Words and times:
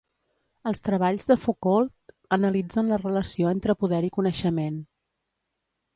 Els 0.69 0.79
treballs 0.87 1.27
de 1.31 1.37
Foucault 1.43 2.15
analitzen 2.39 2.89
la 2.93 3.01
relació 3.03 3.53
entre 3.57 3.79
poder 3.85 4.01
i 4.09 4.13
coneixement. 4.17 4.85